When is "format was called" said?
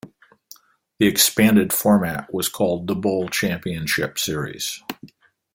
1.71-2.87